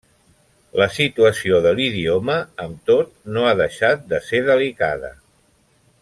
La 0.81 0.85
situació 0.93 1.59
de 1.65 1.73
l'idioma, 1.81 2.37
amb 2.65 2.79
tot, 2.91 3.13
no 3.35 3.45
ha 3.49 3.55
deixat 3.63 4.09
de 4.15 4.23
ser 4.31 4.41
delicada. 4.53 5.13